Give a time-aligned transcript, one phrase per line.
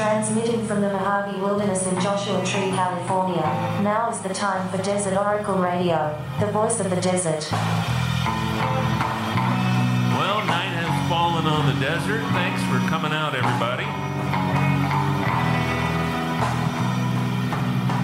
[0.00, 3.42] Transmitting from the Mojave Wilderness in Joshua Tree, California.
[3.82, 7.46] Now is the time for Desert Oracle Radio, the voice of the desert.
[10.16, 12.22] Well, night has fallen on the desert.
[12.32, 13.84] Thanks for coming out, everybody.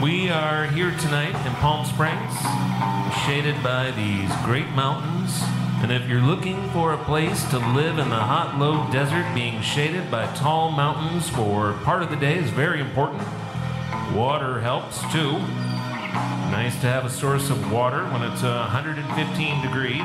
[0.04, 2.36] We are here tonight in Palm Springs,
[3.24, 5.55] shaded by these great mountains.
[5.86, 9.60] And if you're looking for a place to live in the hot, low desert, being
[9.62, 13.22] shaded by tall mountains for part of the day is very important.
[14.12, 15.38] Water helps too.
[16.50, 20.02] Nice to have a source of water when it's uh, 115 degrees,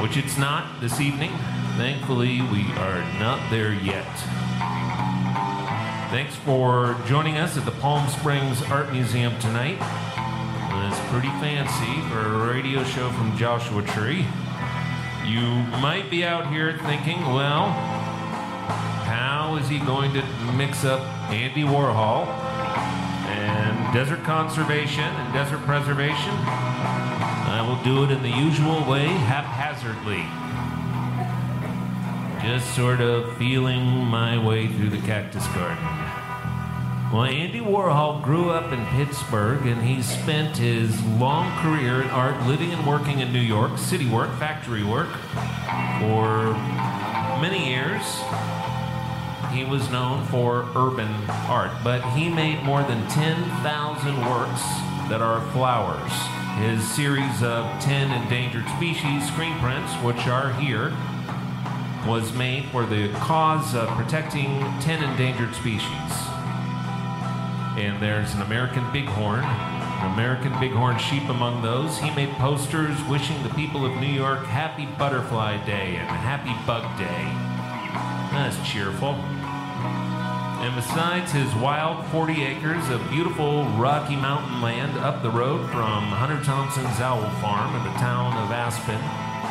[0.00, 1.32] which it's not this evening.
[1.76, 4.06] Thankfully, we are not there yet.
[6.12, 9.78] Thanks for joining us at the Palm Springs Art Museum tonight.
[10.86, 14.24] It's pretty fancy for a radio show from Joshua Tree.
[15.24, 15.40] You
[15.80, 17.68] might be out here thinking, well,
[19.04, 20.22] how is he going to
[20.56, 21.00] mix up
[21.30, 22.26] Andy Warhol
[23.26, 26.34] and desert conservation and desert preservation?
[27.52, 30.24] I will do it in the usual way, haphazardly.
[32.42, 36.09] Just sort of feeling my way through the cactus garden.
[37.12, 42.46] Well, Andy Warhol grew up in Pittsburgh and he spent his long career in art
[42.46, 45.08] living and working in New York, city work, factory work,
[45.98, 46.52] for
[47.40, 48.00] many years.
[49.52, 51.12] He was known for urban
[51.48, 54.62] art, but he made more than 10,000 works
[55.08, 56.12] that are flowers.
[56.58, 60.96] His series of 10 endangered species screen prints, which are here,
[62.06, 66.19] was made for the cause of protecting 10 endangered species
[67.86, 71.98] and there's an American bighorn, an American bighorn sheep among those.
[71.98, 76.84] He made posters wishing the people of New York happy Butterfly Day and Happy Bug
[76.98, 77.24] Day.
[78.32, 79.14] That's cheerful.
[80.62, 86.04] And besides his wild 40 acres of beautiful Rocky Mountain land up the road from
[86.04, 89.00] Hunter Thompson's owl farm in the town of Aspen,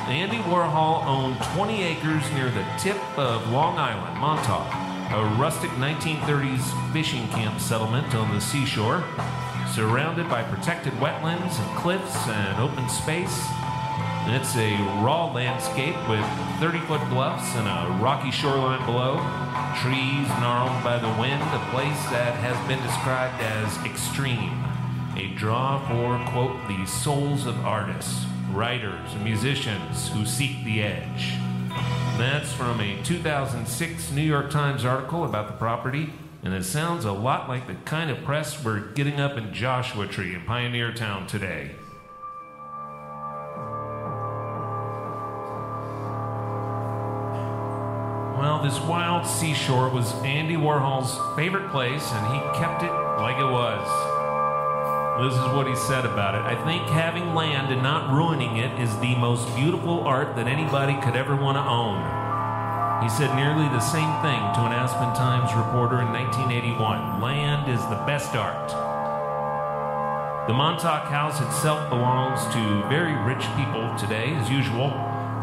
[0.08, 6.94] Andy Warhol owned 20 acres near the tip of Long Island, Montauk a rustic 1930s
[6.94, 9.04] fishing camp settlement on the seashore,
[9.74, 13.44] surrounded by protected wetlands and cliffs and open space.
[14.28, 16.24] It's a raw landscape with
[16.60, 19.16] 30 foot bluffs and a rocky shoreline below,
[19.82, 24.64] trees gnarled by the wind, a place that has been described as extreme,
[25.18, 31.34] a draw for, quote, the souls of artists, writers, and musicians who seek the edge.
[32.20, 36.12] That's from a 2006 New York Times article about the property,
[36.44, 40.06] and it sounds a lot like the kind of press we're getting up in Joshua
[40.06, 41.72] Tree in Pioneer Town today.
[48.38, 53.50] Well, this wild seashore was Andy Warhol's favorite place, and he kept it like it
[53.50, 54.19] was.
[55.20, 56.48] This is what he said about it.
[56.48, 60.96] I think having land and not ruining it is the most beautiful art that anybody
[61.02, 62.00] could ever want to own.
[63.04, 67.82] He said nearly the same thing to an Aspen Times reporter in 1981 Land is
[67.92, 68.70] the best art.
[70.48, 74.88] The Montauk House itself belongs to very rich people today, as usual,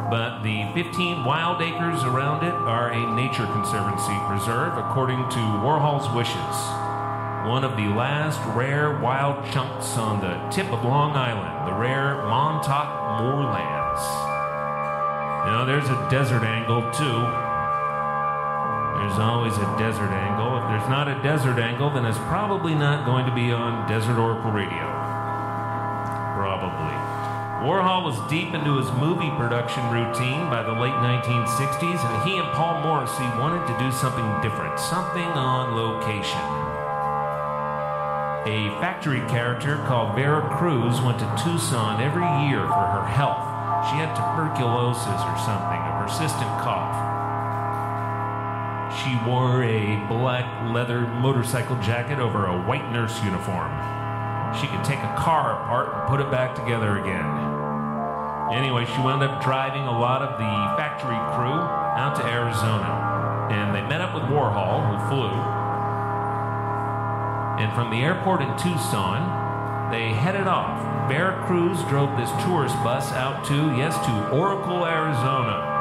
[0.09, 6.09] but the 15 wild acres around it are a nature conservancy preserve according to Warhol's
[6.17, 6.86] wishes
[7.47, 12.27] one of the last rare wild chunks on the tip of Long Island, the rare
[12.27, 14.03] Montauk moorlands.
[15.47, 17.19] You know, there's a desert angle too.
[18.99, 20.59] There's always a desert angle.
[20.59, 24.19] If there's not a desert angle, then it's probably not going to be on Desert
[24.19, 24.83] Oracle Radio.
[26.35, 26.99] Probably.
[27.63, 32.49] Warhol was deep into his movie production routine by the late 1960s, and he and
[32.59, 36.56] Paul Morrissey wanted to do something different, something on location.
[38.47, 43.43] A factory character called Vera Cruz went to Tucson every year for her health.
[43.91, 46.95] She had tuberculosis or something, a persistent cough.
[49.03, 53.75] She wore a black leather motorcycle jacket over a white nurse uniform.
[54.55, 57.27] She could take a car apart and put it back together again.
[58.55, 61.59] Anyway, she wound up driving a lot of the factory crew
[61.99, 63.51] out to Arizona.
[63.51, 65.56] And they met up with Warhol, who flew.
[67.59, 71.09] And from the airport in Tucson, they headed off.
[71.09, 75.73] Vera Cruz drove this tourist bus out to, yes, to Oracle, Arizona.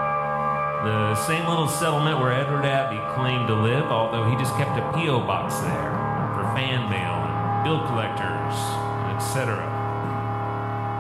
[0.86, 4.86] The same little settlement where Edward Abbey claimed to live, although he just kept a
[4.94, 5.20] P.O.
[5.26, 5.92] box there
[6.38, 8.54] for fan mail and bill collectors,
[9.18, 9.58] etc.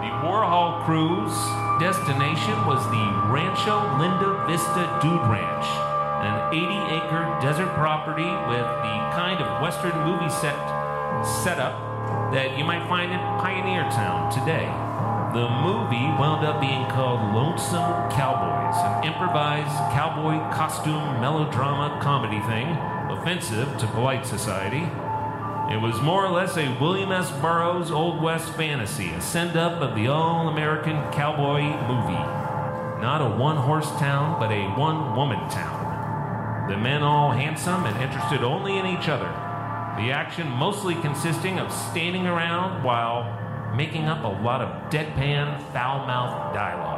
[0.01, 1.37] The Warhol Crew's
[1.79, 5.67] destination was the Rancho Linda Vista Dude Ranch,
[6.25, 8.95] an 80 acre desert property with the
[9.35, 10.55] kind of Western movie set
[11.43, 14.65] setup that you might find in Pioneer Town today.
[15.33, 22.67] The movie wound up being called Lonesome Cowboys, an improvised cowboy costume melodrama comedy thing,
[23.11, 24.87] offensive to polite society.
[25.73, 27.29] It was more or less a William S.
[27.41, 32.25] Burroughs Old West fantasy, a send up of the all American cowboy movie.
[33.01, 35.74] Not a one horse town, but a one woman town.
[36.67, 39.29] The men all handsome and interested only in each other.
[39.97, 46.07] The action mostly consisting of standing around while making up a lot of deadpan, foul
[46.07, 46.95] mouthed dialogue.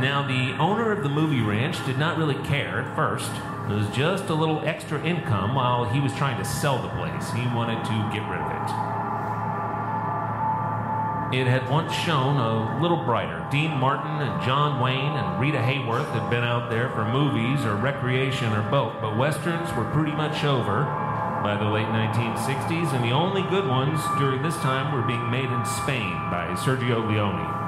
[0.00, 3.30] Now, the owner of the movie ranch did not really care at first.
[3.70, 7.30] It was just a little extra income while he was trying to sell the place.
[7.30, 8.93] He wanted to get rid of it.
[11.32, 13.46] It had once shown a little brighter.
[13.50, 17.74] Dean Martin and John Wayne and Rita Hayworth had been out there for movies or
[17.76, 20.84] recreation or both, but westerns were pretty much over
[21.42, 25.50] by the late 1960s, and the only good ones during this time were being made
[25.50, 27.64] in Spain by Sergio Leone.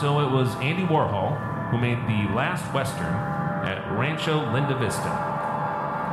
[0.00, 3.14] So it was Andy Warhol who made the last western
[3.64, 5.34] at Rancho Linda Vista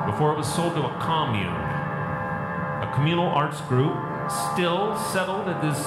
[0.06, 3.96] before it was sold to a commune, a communal arts group
[4.54, 5.78] still settled at this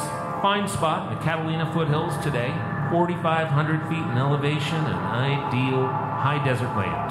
[0.45, 2.53] fine spot in the Catalina foothills today,
[2.91, 7.11] 4,500 feet in elevation an ideal high desert land.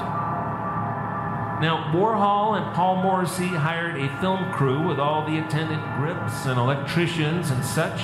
[1.59, 6.59] Now, Warhol and Paul Morrissey hired a film crew with all the attendant grips and
[6.59, 8.01] electricians and such,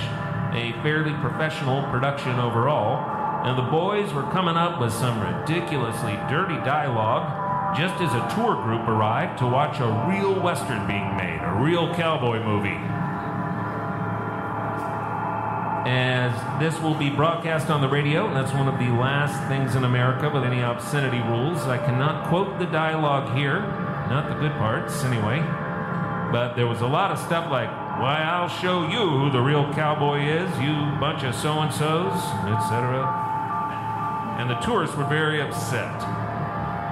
[0.51, 6.57] a fairly professional production overall and the boys were coming up with some ridiculously dirty
[6.65, 11.61] dialogue just as a tour group arrived to watch a real Western being made, a
[11.61, 12.88] real cowboy movie.
[16.19, 19.75] As this will be broadcast on the radio, and that's one of the last things
[19.75, 21.59] in America with any obscenity rules.
[21.61, 23.61] I cannot quote the dialogue here,
[24.09, 25.39] not the good parts anyway.
[26.31, 29.71] But there was a lot of stuff like, Why, I'll show you who the real
[29.73, 32.21] cowboy is, you bunch of so and so's,
[32.53, 33.27] etc
[34.39, 35.99] and the tourists were very upset.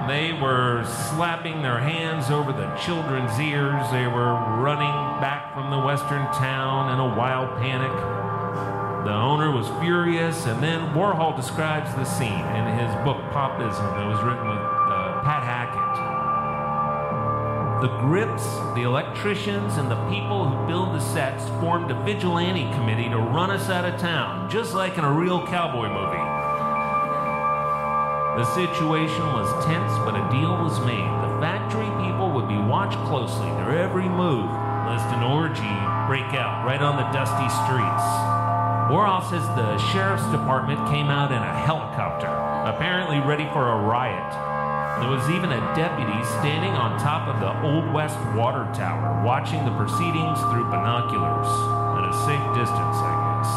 [0.06, 3.90] They were slapping their hands over the children's ears.
[3.90, 8.27] They were running back from the western town in a wild panic.
[9.04, 14.06] The owner was furious, and then Warhol describes the scene in his book Popism that
[14.06, 16.18] was written with uh, Pat Hackett.
[17.80, 23.08] The grips, the electricians, and the people who build the sets formed a vigilante committee
[23.08, 26.26] to run us out of town, just like in a real cowboy movie.
[28.38, 31.06] The situation was tense, but a deal was made.
[31.22, 34.50] The factory people would be watched closely, their every move,
[34.86, 35.74] lest an orgy
[36.08, 38.37] break out right on the dusty streets.
[38.88, 42.32] Warhol says the sheriff's department came out in a helicopter,
[42.64, 44.32] apparently ready for a riot.
[45.04, 49.60] There was even a deputy standing on top of the Old West water tower, watching
[49.68, 51.52] the proceedings through binoculars
[52.00, 53.50] at a safe distance, I guess.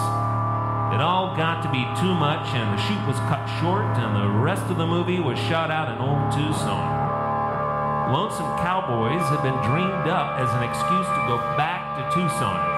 [0.95, 4.35] It all got to be too much, and the shoot was cut short, and the
[4.43, 8.11] rest of the movie was shot out in old Tucson.
[8.11, 12.70] Lonesome Cowboys had been dreamed up as an excuse to go back to Tucson.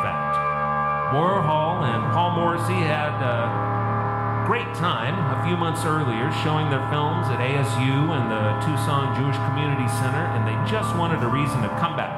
[1.13, 7.29] Warhol and Paul Morrissey had a great time a few months earlier showing their films
[7.29, 11.69] at ASU and the Tucson Jewish Community Center, and they just wanted a reason to
[11.77, 12.17] come back.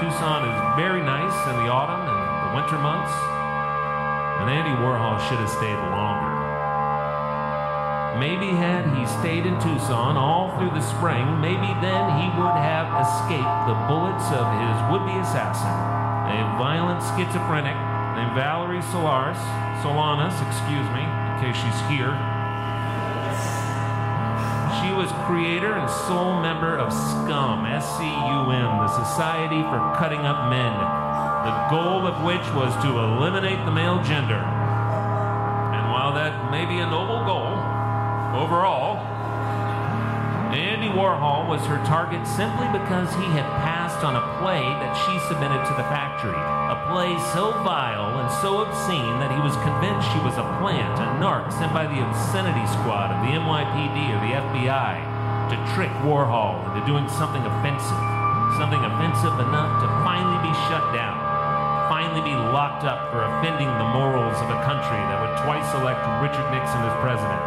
[0.00, 2.16] Tucson is very nice in the autumn and
[2.48, 3.12] the winter months,
[4.40, 6.32] and Andy Warhol should have stayed longer.
[8.16, 12.88] Maybe had he stayed in Tucson all through the spring, maybe then he would have
[13.04, 15.76] escaped the bullets of his would-be assassin,
[16.32, 17.76] a violent schizophrenic
[18.14, 19.38] named Valerie Solaris,
[19.82, 22.14] Solanas, excuse me, in case she's here.
[24.78, 30.72] She was creator and sole member of SCUM, S-C-U-M, the Society for Cutting Up Men,
[31.44, 34.38] the goal of which was to eliminate the male gender.
[34.38, 37.58] And while that may be a noble goal,
[38.38, 39.02] overall,
[40.54, 45.14] Andy Warhol was her target simply because he had passed on a play that she
[45.30, 46.34] submitted to the factory.
[46.34, 50.98] A play so vile and so obscene that he was convinced she was a plant,
[50.98, 54.98] a narc sent by the obscenity squad of the NYPD or the FBI
[55.52, 58.02] to trick Warhol into doing something offensive,
[58.58, 61.20] something offensive enough to finally be shut down.
[61.92, 66.00] Finally be locked up for offending the morals of a country that would twice elect
[66.24, 67.44] Richard Nixon as president,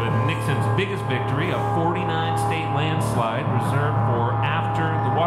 [0.00, 2.04] with Nixon's biggest victory, a 49
[2.48, 4.35] state landslide reserved for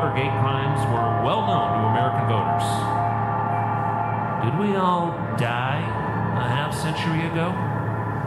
[0.10, 2.66] Watergate crimes were well known to American voters.
[4.44, 5.78] Did we all die
[6.36, 7.51] a half century ago?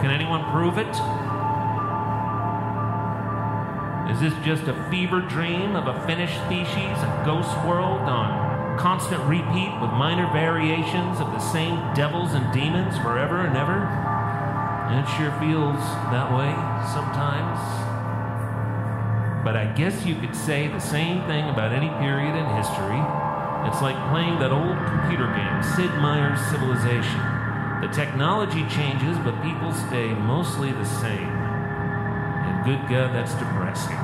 [0.00, 0.86] Can anyone prove it?
[4.12, 9.20] Is this just a fever dream of a finished species, a ghost world on constant
[9.24, 13.82] repeat with minor variations of the same devils and demons forever and ever?
[14.94, 15.82] It sure feels
[16.14, 16.54] that way
[16.94, 17.91] sometimes.
[19.42, 23.02] But I guess you could say the same thing about any period in history.
[23.66, 27.18] It's like playing that old computer game, Sid Meier's Civilization.
[27.82, 31.26] The technology changes, but people stay mostly the same.
[31.26, 33.98] And good God, that's depressing.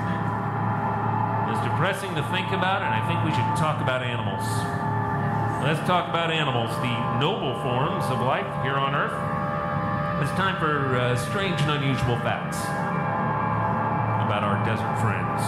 [1.55, 4.43] It's depressing to think about, and I think we should talk about animals.
[5.63, 9.15] Let's talk about animals, the noble forms of life here on Earth.
[10.23, 12.59] It's time for uh, strange and unusual facts
[14.29, 15.41] about our desert friends.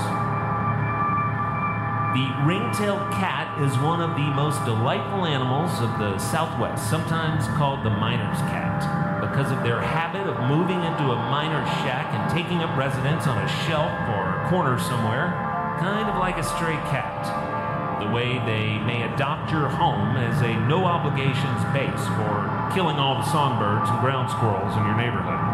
[2.16, 7.84] The ring-tailed cat is one of the most delightful animals of the Southwest, sometimes called
[7.84, 8.80] the miner's cat,
[9.20, 13.36] because of their habit of moving into a miner's shack and taking up residence on
[13.36, 15.28] a shelf or a corner somewhere,
[15.76, 17.20] kind of like a stray cat.
[18.00, 23.20] The way they may adopt your home as a no obligations base for killing all
[23.20, 25.49] the songbirds and ground squirrels in your neighborhood.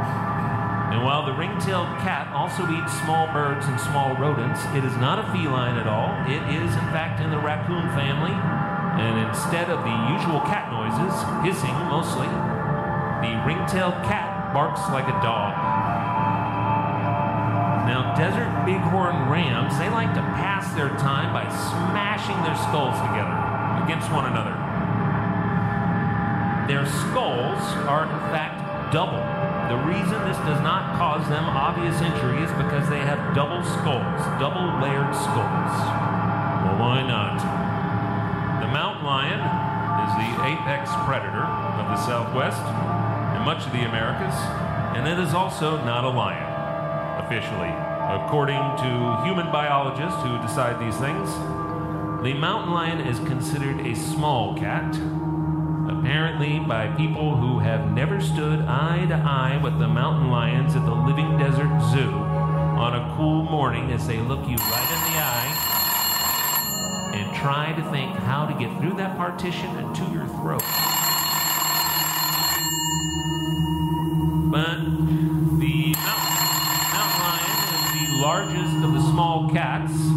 [0.96, 5.20] And while the ring-tailed cat also eats small birds and small rodents, it is not
[5.20, 6.08] a feline at all.
[6.24, 8.32] It is, in fact, in the raccoon family.
[8.32, 11.12] And instead of the usual cat noises,
[11.44, 12.32] hissing mostly,
[13.20, 15.52] the ring-tailed cat barks like a dog.
[17.84, 23.36] Now, desert bighorn rams, they like to pass their time by smashing their skulls together
[23.84, 24.56] against one another.
[26.72, 29.36] Their skulls are, in fact, double.
[29.68, 34.23] The reason this does not cause them obvious injury is because they have double skulls,
[34.38, 35.75] double layered skulls.
[36.62, 37.42] Well, why not?
[38.62, 39.42] The mountain lion
[40.06, 41.42] is the apex predator
[41.82, 42.62] of the Southwest
[43.35, 44.38] and much of the Americas,
[44.94, 46.46] and it is also not a lion,
[47.26, 47.75] officially.
[48.23, 51.28] According to human biologists who decide these things,
[52.23, 54.94] the mountain lion is considered a small cat,
[56.06, 60.86] apparently by people who have never stood eye to eye with the mountain lions at
[60.86, 62.12] the Living Desert Zoo
[62.78, 65.50] on a cool morning as they look you right in the eye
[67.12, 70.62] and try to think how to get through that partition and to your throat.
[74.48, 74.78] But
[75.58, 76.38] the mountain,
[76.94, 80.15] mountain lion is the largest of the small cats.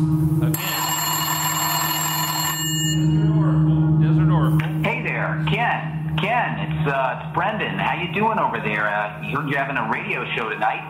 [9.29, 10.81] Heard you're having a radio show tonight.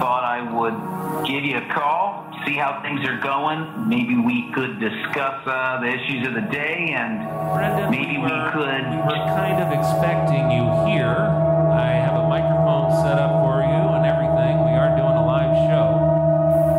[0.00, 3.88] Thought I would give you a call, see how things are going.
[3.88, 8.50] Maybe we could discuss uh, the issues of the day, and Brendan, maybe we, were,
[8.52, 8.84] could.
[8.88, 11.28] We were kind of expecting you here.
[11.76, 14.64] I have a microphone set up for you and everything.
[14.64, 15.88] We are doing a live show.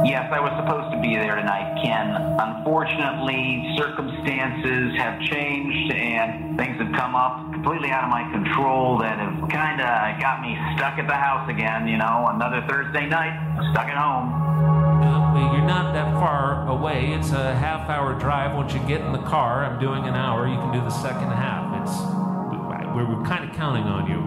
[0.02, 2.16] Yes, I was supposed to be there tonight, Ken.
[2.16, 9.20] Unfortunately, circumstances have changed and things have come up completely out of my control that
[9.20, 11.86] have kind of got me stuck at the house again.
[11.86, 13.36] You know, another Thursday night,
[13.72, 14.32] stuck at home.
[15.52, 17.12] You're not that far away.
[17.12, 18.56] It's a half hour drive.
[18.56, 20.48] Once you get in the car, I'm doing an hour.
[20.48, 21.68] You can do the second half.
[21.84, 22.22] It's
[22.96, 24.21] we're kind of counting on you.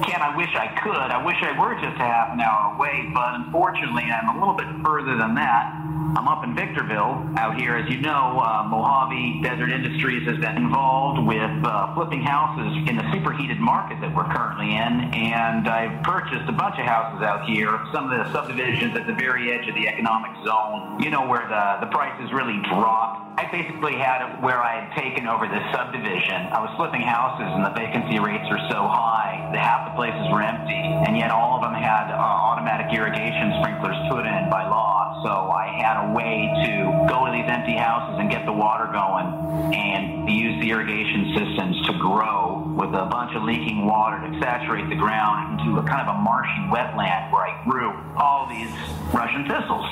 [0.00, 1.12] Ken, I wish I could.
[1.12, 4.54] I wish I were just a half an hour away, but unfortunately, I'm a little
[4.54, 5.74] bit further than that.
[6.16, 7.24] I'm up in Victorville.
[7.36, 12.20] Out here, as you know, uh, Mojave Desert Industries has been involved with uh, flipping
[12.20, 16.84] houses in the superheated market that we're currently in, and I've purchased a bunch of
[16.84, 21.00] houses out here, some of the subdivisions at the very edge of the economic zone,
[21.00, 23.32] you know, where the, the prices really drop.
[23.38, 26.52] I basically had it where I had taken over this subdivision.
[26.52, 30.42] I was flipping houses, and the vacancy rates were so high that half places were
[30.42, 35.20] empty, and yet all of them had uh, automatic irrigation sprinklers put in by law.
[35.24, 38.90] So I had a way to go to these empty houses and get the water
[38.90, 44.40] going and use the irrigation systems to grow with a bunch of leaking water to
[44.40, 48.72] saturate the ground into a kind of a marshy wetland where I grew all these
[49.14, 49.86] Russian thistles.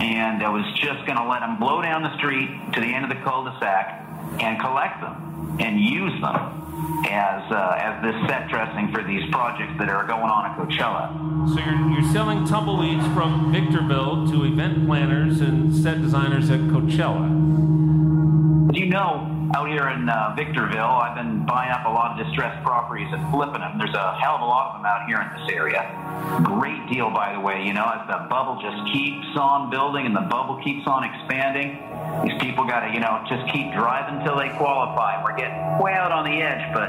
[0.00, 3.04] And I was just going to let them blow down the street to the end
[3.04, 4.03] of the cul-de-sac
[4.40, 6.60] and collect them and use them
[7.06, 11.12] as uh, as this set dressing for these projects that are going on at Coachella.
[11.52, 17.28] So you're, you're selling tumbleweeds from Victorville to event planners and set designers at Coachella.
[18.72, 22.26] Do you know out here in uh, Victorville, I've been buying up a lot of
[22.26, 23.78] distressed properties and flipping them.
[23.78, 25.86] There's a hell of a lot of them out here in this area.
[26.42, 27.62] Great deal, by the way.
[27.62, 31.78] You know, as the bubble just keeps on building and the bubble keeps on expanding,
[32.22, 35.22] These people got to, you know, just keep driving until they qualify.
[35.22, 36.88] We're getting way out on the edge, but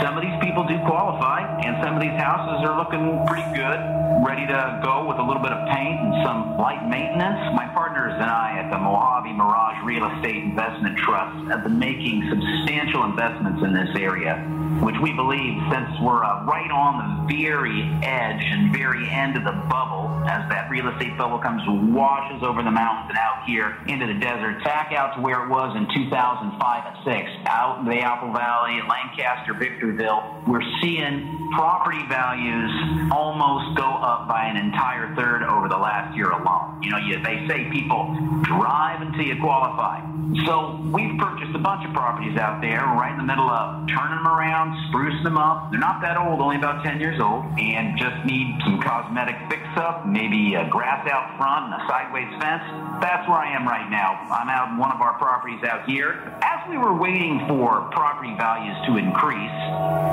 [0.00, 3.80] some of these people do qualify, and some of these houses are looking pretty good,
[4.24, 7.40] ready to go with a little bit of paint and some light maintenance.
[7.56, 12.28] My partners and I at the Mojave Mirage Real Estate Investment Trust have been making
[12.30, 14.38] substantial investments in this area,
[14.78, 19.44] which we believe, since we're uh, right on the very edge and very end of
[19.44, 21.62] the bubble, as that real estate bubble comes
[21.92, 25.48] washes over the mountains and out here into the desert, back out to where it
[25.48, 32.02] was in 2005 and 6, out in the Apple Valley, Lancaster, Victorville, we're seeing property
[32.08, 32.70] values
[33.10, 36.82] almost go up by an entire third over the last year alone.
[36.82, 40.06] You know, you, they say people drive until you qualify.
[40.46, 44.22] So we've purchased a bunch of properties out there right in the middle of turning
[44.22, 45.70] them around, sprucing them up.
[45.70, 49.64] They're not that old, only about 10 years old, and just need some cosmetic fix
[49.76, 52.64] up, maybe a grass out front and a sideways fence.
[53.00, 54.20] That's where I am right now.
[54.28, 56.20] I'm out in one of our properties out here.
[56.44, 59.56] As we were waiting for property values to increase,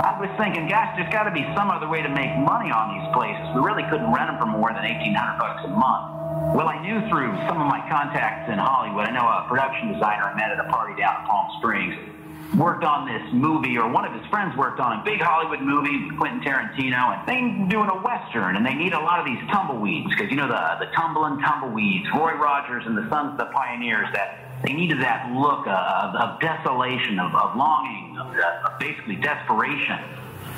[0.08, 2.96] I was thinking, gosh, there's got to be some other way to make money on
[2.96, 3.44] these places.
[3.52, 6.56] We really couldn't rent them for more than 1800 bucks a month.
[6.56, 10.32] Well, I knew through some of my contacts in Hollywood, I know a production designer
[10.32, 12.17] I met at a party down in Palm Springs
[12.56, 16.06] worked on this movie, or one of his friends worked on a big Hollywood movie
[16.06, 19.40] with Quentin Tarantino, and they're doing a western, and they need a lot of these
[19.52, 23.52] tumbleweeds because you know the the tumbling tumbleweeds, Roy Rogers and the Sons of the
[23.54, 24.08] Pioneers.
[24.14, 29.16] That they needed that look uh, of, of desolation, of, of longing, of, of basically
[29.16, 30.00] desperation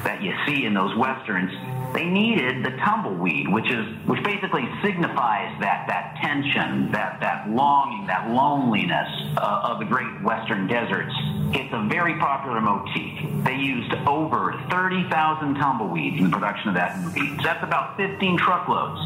[0.03, 1.51] that you see in those westerns.
[1.93, 8.05] They needed the tumbleweed, which is which basically signifies that that tension, that that longing,
[8.05, 11.13] that loneliness uh, of the great western deserts.
[11.51, 13.43] It's a very popular motif.
[13.43, 17.35] They used over 30,000 tumbleweeds in the production of that movie.
[17.37, 19.01] So that's about 15 truckloads.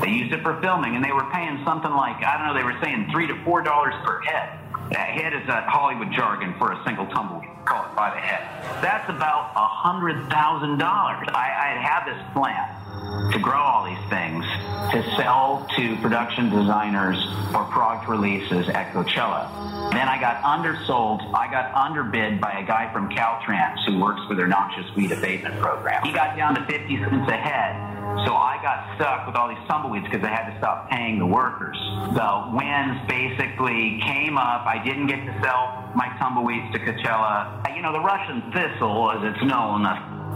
[0.00, 2.54] They used it for filming, and they were paying something like I don't know.
[2.54, 4.58] They were saying three to four dollars per head.
[4.90, 7.53] That head is that Hollywood jargon for a single tumbleweed.
[7.64, 8.42] Call it by the head.
[8.82, 11.26] That's about a hundred thousand dollars.
[11.32, 12.83] I, I had this plan
[13.32, 14.44] to grow all these things
[14.92, 17.16] to sell to production designers
[17.52, 19.50] for product releases at Coachella.
[19.92, 21.22] Then I got undersold.
[21.34, 25.58] I got underbid by a guy from Caltrans who works for their noxious weed abatement
[25.60, 26.02] program.
[26.04, 27.94] He got down to 50 cents a head.
[28.26, 31.26] So I got stuck with all these tumbleweeds because I had to stop paying the
[31.26, 31.76] workers.
[32.14, 34.66] The winds basically came up.
[34.66, 37.64] I didn't get to sell my tumbleweeds to Coachella.
[37.74, 39.82] You know, the Russian thistle, as it's known,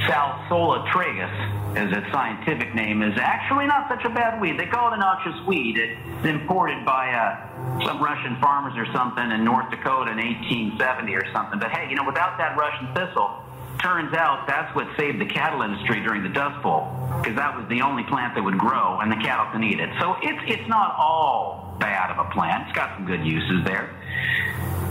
[0.07, 4.59] Salsola tragus, as its scientific name, is actually not such a bad weed.
[4.59, 5.77] They call it a noxious weed.
[5.77, 11.25] It's imported by uh, some Russian farmers or something in North Dakota in 1870 or
[11.33, 11.59] something.
[11.59, 13.43] But hey, you know, without that Russian thistle,
[13.83, 16.89] turns out that's what saved the cattle industry during the Dust Bowl
[17.21, 19.91] because that was the only plant that would grow and the cattle can eat it.
[20.01, 22.69] So it's it's not all bad of a plant.
[22.69, 23.95] It's got some good uses there.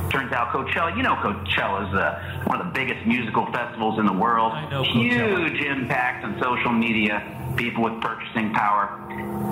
[0.10, 4.06] Turns out Coachella, you know Coachella is uh, one of the biggest musical festivals in
[4.06, 4.54] the world.
[4.54, 7.22] I know Huge impact on social media,
[7.58, 8.88] people with purchasing power.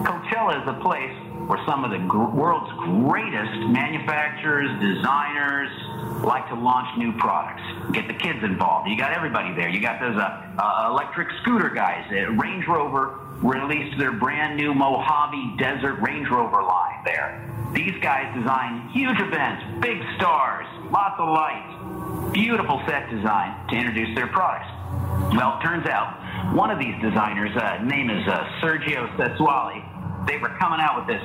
[0.05, 1.15] Coachella is a place
[1.47, 5.69] where some of the gr- world's greatest manufacturers, designers
[6.23, 8.89] like to launch new products, get the kids involved.
[8.89, 9.69] You got everybody there.
[9.69, 12.05] You got those uh, uh, electric scooter guys.
[12.11, 17.47] Uh, Range Rover released their brand new Mojave Desert Range Rover line there.
[17.73, 24.15] These guys design huge events, big stars, lots of lights, beautiful set design to introduce
[24.15, 24.71] their products.
[25.35, 29.83] Well, it turns out one of these designers, uh, name is uh, Sergio Sessuali,
[30.27, 31.23] they were coming out with this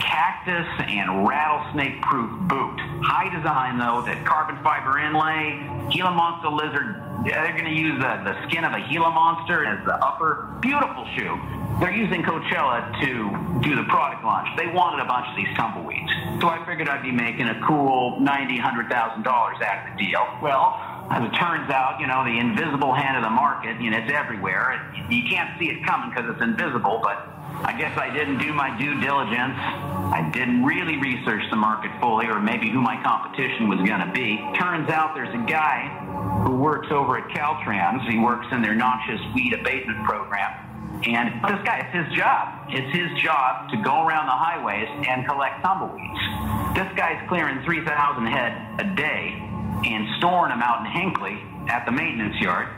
[0.00, 2.80] cactus and rattlesnake proof boot.
[3.02, 7.02] High design though, that carbon fiber inlay, Gila monster lizard.
[7.24, 10.58] They're going to use the, the skin of a Gila monster as the upper.
[10.60, 11.38] Beautiful shoe.
[11.78, 14.48] They're using Coachella to do the product launch.
[14.56, 16.10] They wanted a bunch of these tumbleweeds.
[16.40, 20.04] So I figured I'd be making a cool ninety, hundred thousand dollars out of the
[20.04, 20.26] deal.
[20.42, 20.78] Well,
[21.10, 24.12] as it turns out, you know, the invisible hand of the market, you know, it's
[24.12, 24.92] everywhere.
[25.08, 27.31] You can't see it coming because it's invisible, but
[27.64, 29.56] I guess I didn't do my due diligence.
[29.56, 34.12] I didn't really research the market fully or maybe who my competition was going to
[34.12, 34.36] be.
[34.58, 35.88] Turns out there's a guy
[36.44, 38.08] who works over at Caltrans.
[38.10, 40.52] He works in their noxious weed abatement program.
[41.04, 42.68] And this guy, it's his job.
[42.68, 46.20] It's his job to go around the highways and collect tumbleweeds.
[46.74, 49.34] This guy's clearing 3,000 head a day
[49.84, 52.68] and storing them out in Hinkley at the maintenance yard.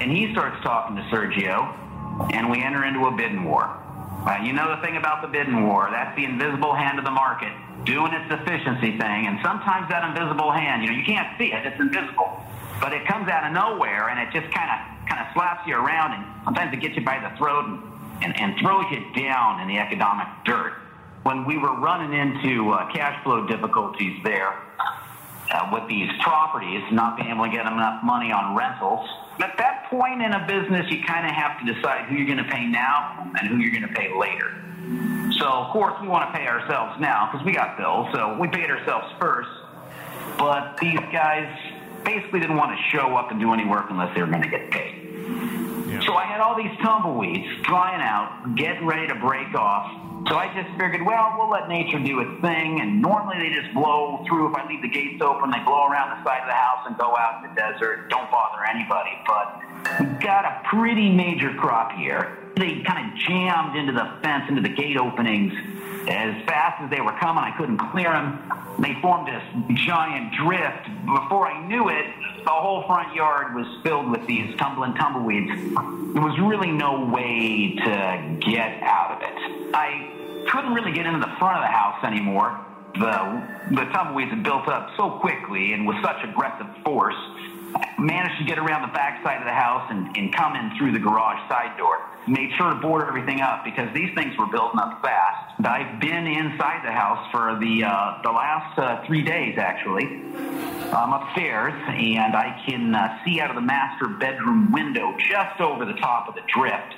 [0.00, 1.74] And he starts talking to Sergio,
[2.32, 3.78] and we enter into a bidding war.
[4.28, 7.10] Uh, you know the thing about the bidding war, that's the invisible hand of the
[7.10, 7.50] market
[7.84, 9.26] doing its efficiency thing.
[9.26, 12.44] And sometimes that invisible hand, you know, you can't see it, it's invisible.
[12.78, 15.74] But it comes out of nowhere and it just kind of kind of slaps you
[15.76, 17.80] around and sometimes it gets you by the throat and,
[18.20, 20.74] and, and throws you down in the economic dirt.
[21.22, 24.52] when we were running into uh, cash flow difficulties there
[25.50, 29.08] uh, with these properties, not being able to get enough money on rentals.
[29.40, 32.44] At that point in a business, you kind of have to decide who you're going
[32.44, 34.52] to pay now and who you're going to pay later.
[35.38, 38.48] So, of course, we want to pay ourselves now because we got bills, so we
[38.48, 39.50] paid ourselves first.
[40.36, 41.48] But these guys
[42.04, 44.48] basically didn't want to show up and do any work unless they were going to
[44.48, 45.67] get paid.
[46.08, 49.92] So I had all these tumbleweeds drying out, getting ready to break off.
[50.26, 52.80] So I just figured, well, we'll let nature do its thing.
[52.80, 54.48] And normally they just blow through.
[54.48, 56.96] If I leave the gates open, they blow around the side of the house and
[56.96, 58.08] go out in the desert.
[58.08, 59.20] Don't bother anybody.
[59.28, 59.60] But
[60.00, 62.38] we got a pretty major crop here.
[62.56, 65.52] They kind of jammed into the fence, into the gate openings
[66.06, 67.42] as fast as they were coming.
[67.42, 68.38] I couldn't clear them.
[68.78, 69.42] They formed this
[69.86, 70.88] giant drift.
[71.04, 72.06] Before I knew it,
[72.44, 75.50] the whole front yard was filled with these tumbling tumbleweeds.
[76.14, 79.74] There was really no way to get out of it.
[79.74, 82.64] I couldn't really get into the front of the house anymore.
[82.94, 87.14] The, the tumbleweeds had built up so quickly and with such aggressive force.
[87.98, 90.92] Managed to get around the back side of the house and, and come in through
[90.92, 91.98] the garage side door.
[92.26, 95.60] Made sure to board everything up because these things were building up fast.
[95.66, 100.22] I've been inside the house for the uh, the last uh, three days actually.
[100.92, 105.84] I'm upstairs and I can uh, see out of the master bedroom window just over
[105.84, 106.94] the top of the drift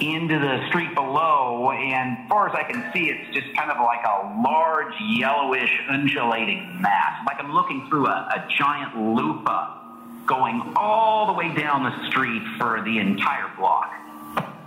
[0.00, 1.70] into the street below.
[1.70, 5.70] And as far as I can see, it's just kind of like a large yellowish
[5.88, 7.24] undulating mass.
[7.26, 9.81] Like I'm looking through a, a giant loofah
[10.26, 13.92] going all the way down the street for the entire block.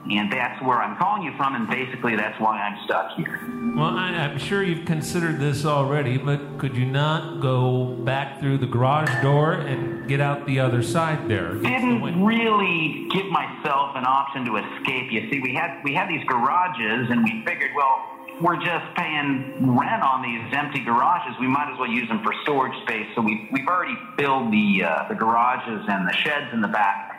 [0.10, 3.42] And that's where I'm calling you from, and basically that's why I'm stuck here.
[3.76, 8.60] Well, I, I'm sure you've considered this already, but could you not go back through
[8.60, 11.56] the garage door and get out the other side there?
[11.56, 12.26] Didn't wind?
[12.26, 15.12] really give myself an option to escape.
[15.12, 19.76] You see, we had we had these garages, and we figured, well, we're just paying
[19.78, 21.36] rent on these empty garages.
[21.40, 23.08] We might as well use them for storage space.
[23.16, 27.16] So we we've already filled the uh, the garages and the sheds in the back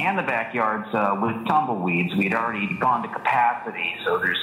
[0.00, 2.14] and the backyards uh, with tumbleweeds.
[2.16, 4.38] We'd already gone to capacity, so there's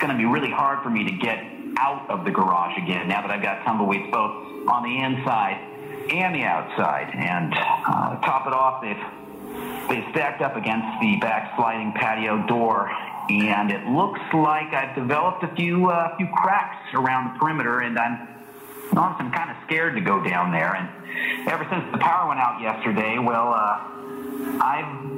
[0.00, 1.38] going to be really hard for me to get
[1.78, 5.58] out of the garage again now that I've got tumbleweeds both on the inside
[6.10, 7.10] and the outside.
[7.14, 12.90] And uh, top it off, they've they've stacked up against the back sliding patio door,
[13.30, 17.98] and it looks like I've developed a few uh, few cracks around the perimeter, and
[17.98, 18.28] I'm
[18.96, 20.74] honest, I'm kind of scared to go down there.
[20.74, 23.80] And ever since the power went out yesterday, well, uh,
[24.60, 25.14] I've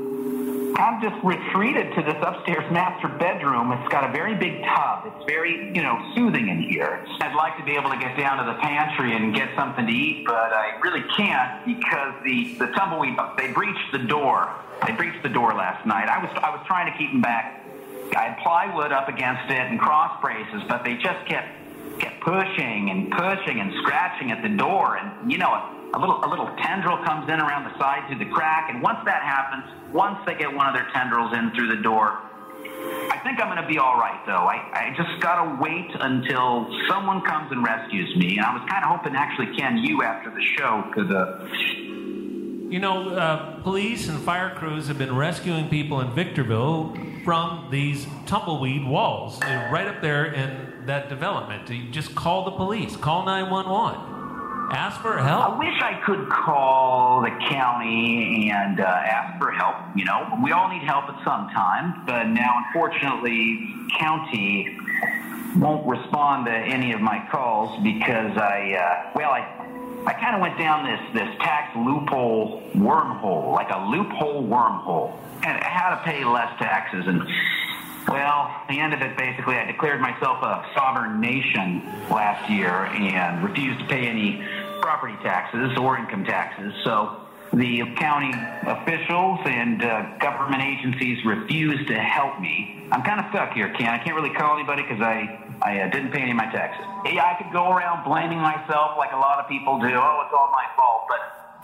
[0.97, 3.73] of just retreated to this upstairs master bedroom.
[3.73, 5.05] It's got a very big tub.
[5.07, 7.05] It's very, you know, soothing in here.
[7.21, 9.93] I'd like to be able to get down to the pantry and get something to
[9.93, 14.51] eat, but I really can't because the, the tumbleweed, they breached the door.
[14.87, 16.09] They breached the door last night.
[16.09, 17.65] I was, I was trying to keep them back.
[18.15, 21.49] I had plywood up against it and cross braces, but they just kept,
[21.99, 24.97] kept pushing and pushing and scratching at the door.
[24.97, 25.51] And, you know,
[25.95, 28.99] a little a little tendril comes in around the side through the crack, and once
[29.05, 32.19] that happens, once they get one of their tendrils in through the door,
[33.11, 34.21] I think I'm going to be all right.
[34.27, 38.37] Though I, I just got to wait until someone comes and rescues me.
[38.37, 41.11] And I was kind of hoping, actually, Ken, you after the show could.
[41.11, 41.47] Uh,
[42.69, 48.07] You know, uh, police and fire crews have been rescuing people in Victorville from these
[48.25, 51.69] tumbleweed walls uh, right up there in that development.
[51.69, 55.55] You just call the police, call 911, ask for help.
[55.55, 59.75] I wish I could call the county and uh, ask for help.
[59.97, 64.79] You know, we all need help at some time, but now, unfortunately, county
[65.59, 70.41] won't respond to any of my calls because I, uh, well, I, I kind of
[70.41, 76.25] went down this this tax loophole wormhole, like a loophole wormhole, and how to pay
[76.25, 77.23] less taxes and.
[78.09, 83.43] Well, the end of it basically, I declared myself a sovereign nation last year and
[83.43, 84.45] refused to pay any
[84.81, 86.73] property taxes or income taxes.
[86.85, 87.26] So
[87.57, 88.33] the county
[88.69, 92.85] officials and uh, government agencies refused to help me.
[92.93, 93.89] I'm kind of stuck here, Ken.
[93.89, 96.85] I can't really call anybody because I, I uh, didn't pay any of my taxes.
[97.07, 99.89] Yeah, I could go around blaming myself like a lot of people do.
[99.89, 101.09] Oh, it's all my fault.
[101.09, 101.21] But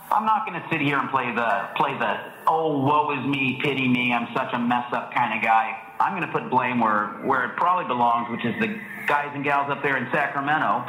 [0.09, 3.59] I'm not going to sit here and play the play the oh woe is me,
[3.61, 5.77] pity me, I'm such a mess up kind of guy.
[5.99, 9.43] I'm going to put blame where where it probably belongs, which is the guys and
[9.43, 10.85] gals up there in Sacramento.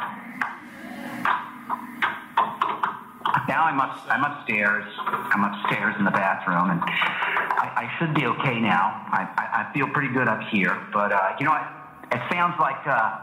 [3.48, 4.84] Now I'm up I'm upstairs.
[4.98, 9.06] I'm upstairs in the bathroom, and I, I should be okay now.
[9.10, 11.66] I, I, I feel pretty good up here, but uh, you know what?
[12.12, 12.86] It sounds like.
[12.86, 13.20] Uh,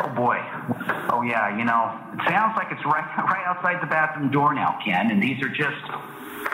[0.00, 0.36] Oh boy.
[1.08, 4.78] Oh yeah, you know, it sounds like it's right right outside the bathroom door now,
[4.84, 5.80] Ken, and these are just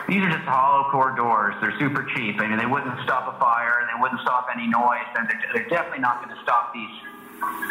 [0.07, 1.55] these are just hollow core doors.
[1.59, 2.39] They're super cheap.
[2.39, 5.41] I mean, they wouldn't stop a fire, and they wouldn't stop any noise, and they're,
[5.53, 6.95] they're definitely not going to stop these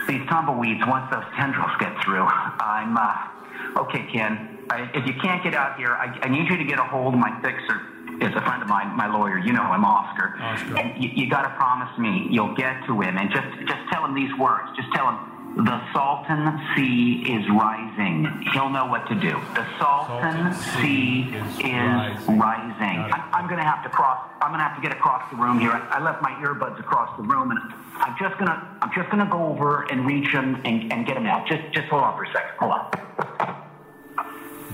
[0.08, 4.53] these tumbleweeds, once those tendrils get through, I'm, uh, okay, Ken.
[4.70, 7.14] I, if you can't get out here, I, I need you to get a hold
[7.14, 7.80] of my fixer.
[8.20, 9.38] It's a friend of mine, my lawyer.
[9.38, 10.36] You know him, Oscar.
[10.40, 10.78] Oscar.
[10.78, 14.04] And you, you got to promise me you'll get to him and just just tell
[14.04, 14.70] him these words.
[14.76, 18.26] Just tell him the Salton Sea is rising.
[18.52, 19.38] He'll know what to do.
[19.54, 22.38] The Salton, Salton Sea Sea is is, rising.
[22.38, 22.98] rising.
[23.12, 24.18] I'm, I'm going to have to cross.
[24.42, 25.70] I'm going to have to get across the room here.
[25.70, 27.60] I, I left my earbuds across the room, and
[27.96, 28.58] I'm just going to.
[28.82, 31.46] I'm just going to go over and reach him and, and get him out.
[31.46, 32.50] Just just hold on for a second.
[32.58, 33.60] Hold on.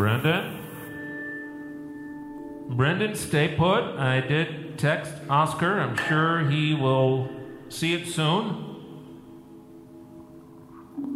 [0.01, 0.57] Brendan?
[2.71, 3.83] Brendan, stay put.
[3.99, 5.79] I did text Oscar.
[5.79, 7.29] I'm sure he will
[7.69, 8.79] see it soon.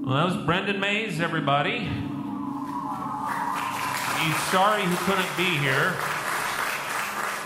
[0.04, 1.78] Well, that was Brendan Mays, everybody.
[4.18, 5.92] He's sorry he couldn't be here.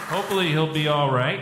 [0.08, 1.38] Hopefully, he'll be all right.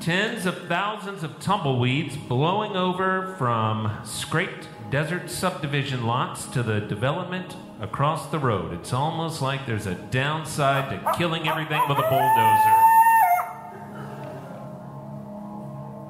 [0.00, 7.54] Tens of thousands of tumbleweeds blowing over from scraped desert subdivision lots to the development
[7.82, 8.72] across the road.
[8.72, 12.78] It's almost like there's a downside to killing everything with a bulldozer.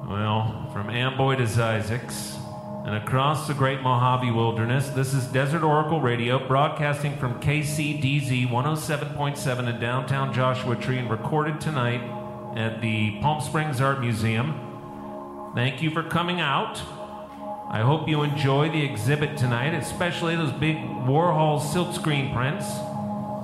[0.07, 2.37] Well, from Amboy to Isaacs
[2.85, 9.73] and across the great Mojave Wilderness, this is Desert Oracle Radio broadcasting from KCDZ 107.7
[9.73, 12.03] in downtown Joshua Tree and recorded tonight
[12.55, 15.51] at the Palm Springs Art Museum.
[15.55, 16.79] Thank you for coming out.
[17.69, 22.65] I hope you enjoy the exhibit tonight, especially those big Warhol silkscreen prints.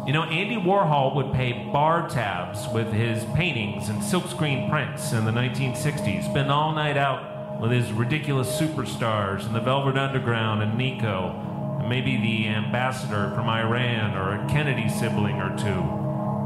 [0.05, 5.25] You know, Andy Warhol would pay bar tabs with his paintings and silkscreen prints in
[5.25, 10.77] the 1960s, spend all night out with his ridiculous superstars and the Velvet Underground and
[10.77, 15.99] Nico, and maybe the ambassador from Iran or a Kennedy sibling or two.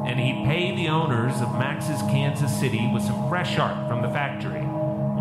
[0.08, 4.10] And he'd pay the owners of Max's Kansas City with some fresh art from the
[4.10, 4.68] factory.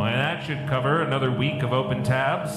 [0.02, 2.50] Why, that should cover another week of open tabs.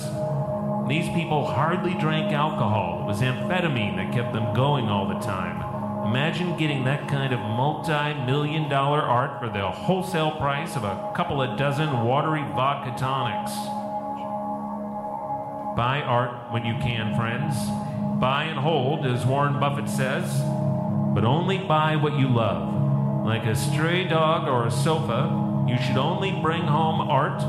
[0.90, 3.04] These people hardly drank alcohol.
[3.04, 5.62] It was amphetamine that kept them going all the time.
[6.08, 11.14] Imagine getting that kind of multi million dollar art for the wholesale price of a
[11.16, 13.52] couple of dozen watery vodka tonics.
[15.78, 17.56] Buy art when you can, friends.
[18.20, 20.42] Buy and hold, as Warren Buffett says,
[21.14, 23.24] but only buy what you love.
[23.24, 27.42] Like a stray dog or a sofa, you should only bring home art.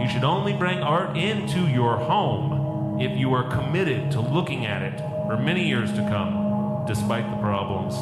[0.00, 4.82] You should only bring art into your home if you are committed to looking at
[4.82, 7.96] it for many years to come, despite the problems,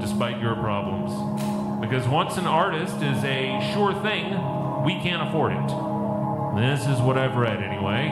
[0.00, 1.12] despite your problems.
[1.80, 4.32] Because once an artist is a sure thing,
[4.84, 5.68] we can't afford it.
[6.56, 8.08] This is what I've read anyway.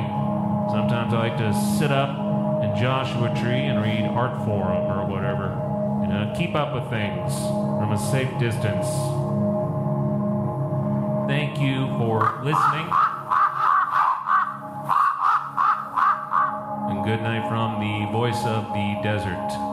[0.70, 2.10] Sometimes I like to sit up
[2.62, 5.48] in Joshua Tree and read Art Forum or whatever.
[6.02, 8.86] You know, keep up with things from a safe distance.
[11.56, 12.86] Thank you for listening.
[16.90, 19.65] And good night from the voice of the desert.